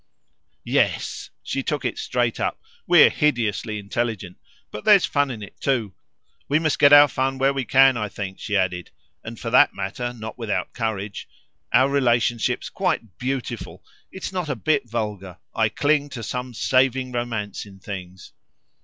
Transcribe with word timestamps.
"Yes," 0.65 1.29
she 1.43 1.61
took 1.61 1.85
it 1.85 1.99
straight 1.99 2.39
up; 2.39 2.59
"we're 2.87 3.11
hideously 3.11 3.77
intelligent. 3.77 4.37
But 4.71 4.83
there's 4.83 5.05
fun 5.05 5.29
in 5.29 5.43
it 5.43 5.61
too. 5.61 5.93
We 6.49 6.57
must 6.57 6.79
get 6.79 6.91
our 6.91 7.07
fun 7.07 7.37
where 7.37 7.53
we 7.53 7.65
can. 7.65 7.97
I 7.97 8.09
think," 8.09 8.39
she 8.39 8.57
added, 8.57 8.89
and 9.23 9.39
for 9.39 9.51
that 9.51 9.75
matter 9.75 10.11
not 10.11 10.39
without 10.39 10.73
courage, 10.73 11.29
"our 11.71 11.87
relation's 11.87 12.49
quite 12.71 13.19
beautiful. 13.19 13.83
It's 14.11 14.31
not 14.31 14.49
a 14.49 14.55
bit 14.55 14.89
vulgar. 14.89 15.37
I 15.53 15.69
cling 15.69 16.09
to 16.17 16.23
some 16.23 16.55
saving 16.55 17.11
romance 17.11 17.67
in 17.67 17.77
things." 17.79 18.33